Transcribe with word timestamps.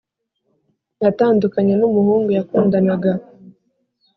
Yatandukanye 1.03 1.73
numuhungu 1.77 2.29
bakundanaga 2.37 3.11